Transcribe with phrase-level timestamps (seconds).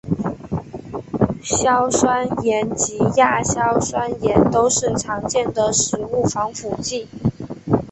[1.43, 7.07] 硝酸盐及亚硝酸盐都是常见的食物防腐剂。